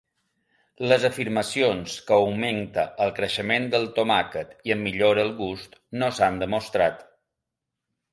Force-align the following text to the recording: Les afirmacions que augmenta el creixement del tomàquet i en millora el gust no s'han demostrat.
Les 0.91 1.03
afirmacions 1.07 1.97
que 2.07 2.15
augmenta 2.21 2.85
el 3.05 3.13
creixement 3.19 3.67
del 3.75 3.85
tomàquet 3.99 4.55
i 4.69 4.73
en 4.77 4.81
millora 4.87 5.27
el 5.27 5.31
gust 5.43 5.77
no 6.05 6.09
s'han 6.17 6.41
demostrat. 6.45 7.05